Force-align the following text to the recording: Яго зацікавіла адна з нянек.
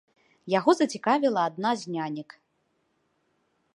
Яго 0.53 0.71
зацікавіла 0.79 1.41
адна 1.49 1.71
з 1.81 1.93
нянек. 1.97 2.29